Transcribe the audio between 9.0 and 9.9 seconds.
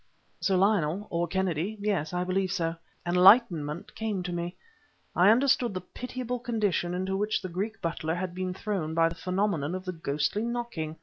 the phenomenon of